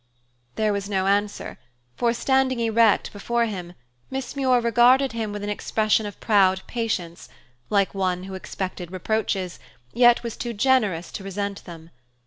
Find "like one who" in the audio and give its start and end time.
7.69-8.33